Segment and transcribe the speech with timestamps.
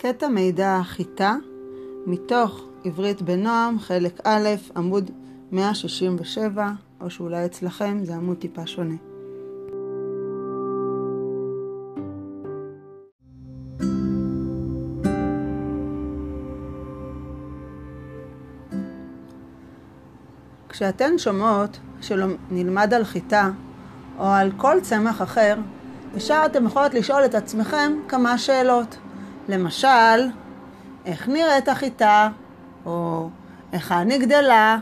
[0.00, 1.36] קטע מידע חיטה
[2.06, 5.10] מתוך עברית בנועם, חלק א', עמוד
[5.52, 8.94] 167, או שאולי אצלכם זה עמוד טיפה שונה.
[20.68, 23.50] כשאתן שומעות שנלמד על חיטה,
[24.18, 25.56] או על כל צמח אחר,
[26.16, 28.96] ישר אתם יכולות לשאול את עצמכם כמה שאלות.
[29.48, 30.28] למשל,
[31.04, 32.28] איך נראית החיטה,
[32.86, 33.28] או
[33.72, 34.78] היכן היא גדלה,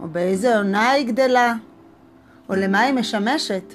[0.00, 1.54] או באיזה עונה היא גדלה,
[2.48, 3.74] או למה היא משמשת.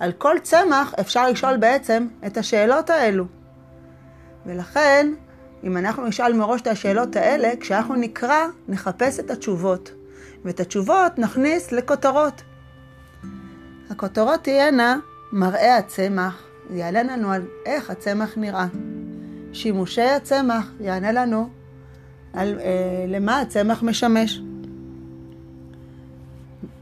[0.00, 3.24] על כל צמח אפשר לשאול בעצם את השאלות האלו.
[4.46, 5.12] ולכן,
[5.64, 9.90] אם אנחנו נשאל מראש את השאלות האלה, כשאנחנו נקרא, נחפש את התשובות.
[10.44, 12.42] ואת התשובות נכניס לכותרות.
[13.90, 14.98] הכותרות תהיינה
[15.32, 18.66] מראה הצמח, זה יעלה לנו על איך הצמח נראה.
[19.52, 21.48] שימושי הצמח יענה לנו
[22.32, 24.40] על אה, למה הצמח משמש.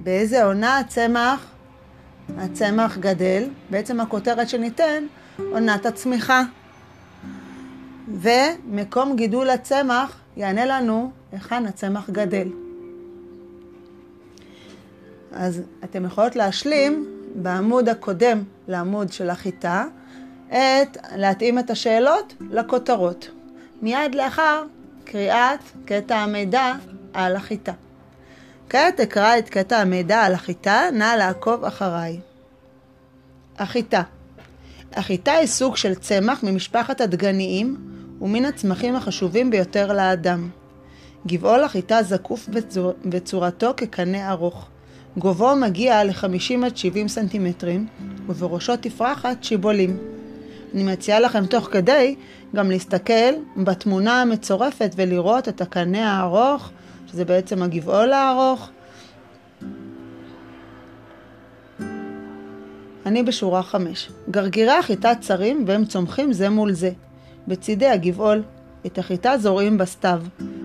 [0.00, 1.46] באיזה עונה הצמח,
[2.38, 5.04] הצמח גדל, בעצם הכותרת שניתן,
[5.38, 6.42] עונת הצמיחה.
[8.08, 12.48] ומקום גידול הצמח יענה לנו היכן הצמח גדל.
[15.32, 19.84] אז אתם יכולות להשלים בעמוד הקודם לעמוד של החיטה,
[20.50, 23.30] את, להתאים את השאלות לכותרות.
[23.82, 24.64] מיד לאחר
[25.04, 26.72] קריאת קטע המידע
[27.12, 27.72] על החיטה.
[28.68, 32.20] כעת אקרא את קטע המידע על החיטה, נא לעקוב אחריי.
[33.58, 34.02] החיטה
[34.92, 37.76] החיטה היא סוג של צמח ממשפחת הדגניים
[38.20, 40.48] ומן הצמחים החשובים ביותר לאדם.
[41.26, 42.92] גבעול החיטה זקוף בצור...
[43.04, 44.68] בצורתו כקנה ארוך.
[45.16, 47.86] גובהו מגיע ל-50 עד 70 סנטימטרים,
[48.26, 50.19] ובראשו תפרחת שיבולים.
[50.74, 52.14] אני מציעה לכם תוך כדי
[52.54, 56.70] גם להסתכל בתמונה המצורפת ולראות את הקנה הארוך,
[57.06, 58.70] שזה בעצם הגבעול הארוך.
[63.06, 64.10] אני בשורה 5.
[64.30, 66.90] גרגירי החיטה צרים והם צומחים זה מול זה.
[67.48, 68.42] בצידי הגבעול,
[68.86, 70.22] את החיטה זורעים בסתיו.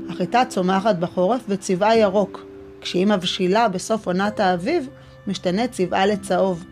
[0.09, 2.45] החיטה צומחת בחורף וצבעה ירוק.
[2.81, 4.89] כשהיא מבשילה בסוף עונת האביב,
[5.27, 6.65] משתנה צבעה לצהוב.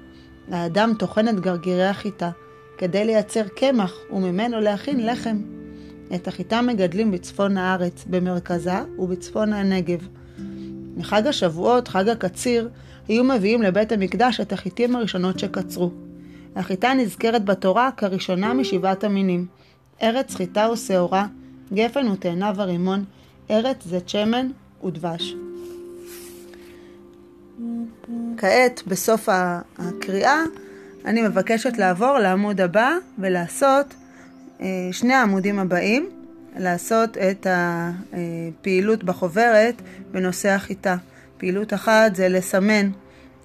[0.52, 2.30] האדם טוחן את גרגירי החיטה
[2.84, 5.38] כדי לייצר קמח וממנו להכין לחם.
[6.16, 10.08] את החיטה מגדלים בצפון הארץ, במרכזה ובצפון הנגב.
[10.98, 12.70] לחג השבועות, חג הקציר,
[13.08, 15.92] היו מביאים לבית המקדש את החיטים הראשונות שקצרו.
[16.56, 19.46] החיטה נזכרת בתורה כראשונה משבעת המינים.
[20.02, 21.28] ארץ חיטה ושעורה,
[21.74, 23.04] גפן ותאנה ורימון,
[23.52, 24.48] ארץ זית שמן
[24.86, 25.36] ודבש.
[28.38, 29.30] כעת, בסוף
[29.78, 30.44] הקריאה,
[31.06, 33.96] אני מבקשת לעבור לעמוד הבא ולעשות
[34.62, 36.10] אה, שני העמודים הבאים,
[36.58, 39.82] לעשות את הפעילות בחוברת
[40.12, 40.98] בנושא החיטה.
[41.38, 42.90] פעילות אחת זה לסמן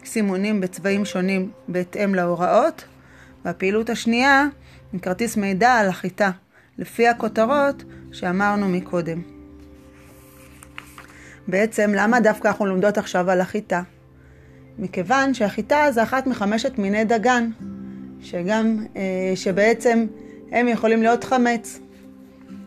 [0.04, 2.84] סימונים בצבעים שונים בהתאם להוראות,
[3.44, 4.46] והפעילות השנייה
[4.92, 6.30] היא כרטיס מידע על החיטה,
[6.78, 9.22] לפי הכותרות שאמרנו מקודם.
[11.48, 13.82] בעצם, למה דווקא אנחנו לומדות עכשיו על החיטה?
[14.78, 17.50] מכיוון שהחיטה זה אחת מחמשת מיני דגן,
[18.22, 20.06] שגם, אה, שבעצם
[20.52, 21.80] הם יכולים להיות חמץ.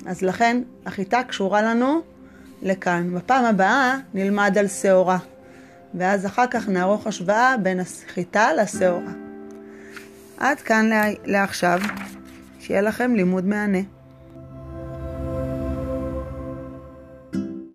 [0.06, 2.02] אז לכן החיטה קשורה לנו
[2.62, 3.14] לכאן.
[3.16, 5.18] בפעם הבאה נלמד על שעורה,
[5.94, 9.12] ואז אחר כך נערוך השוואה בין החיטה לשעורה.
[10.38, 10.90] עד כאן
[11.26, 11.80] לעכשיו,
[12.60, 13.80] שיהיה לכם לימוד מהנה.